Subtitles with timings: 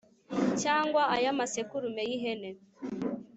[0.61, 2.49] cyangwa ay’amasekurume y’ihene